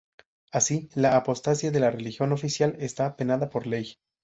[0.51, 3.99] Así, la apostasía de la religión oficial está penada por ley.